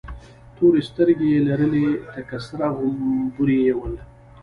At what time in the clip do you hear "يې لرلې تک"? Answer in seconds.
1.33-2.29